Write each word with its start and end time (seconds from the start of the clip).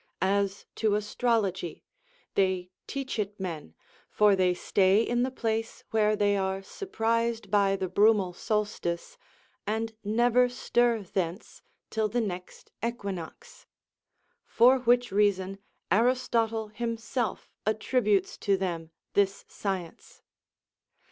As 0.23 0.65
to 0.77 0.95
astrology, 0.95 1.83
they 2.33 2.71
teach 2.87 3.19
it 3.19 3.39
men, 3.39 3.75
for 4.09 4.35
they 4.35 4.55
stay 4.55 5.03
in 5.03 5.21
the 5.21 5.29
place 5.29 5.83
where 5.91 6.15
they 6.15 6.35
are 6.35 6.63
surprised 6.63 7.51
by 7.51 7.75
the 7.75 7.87
brumal 7.87 8.33
solstice, 8.33 9.19
and 9.67 9.95
never 10.03 10.49
stir 10.49 11.03
thence 11.03 11.61
till 11.91 12.09
the 12.09 12.19
next 12.19 12.71
equinox; 12.83 13.67
for 14.43 14.79
which 14.79 15.11
reason 15.11 15.59
Aristotle 15.91 16.69
himself 16.69 17.51
attributes 17.67 18.39
to 18.39 18.57
them 18.57 18.89
this 19.13 19.45
science. 19.47 20.23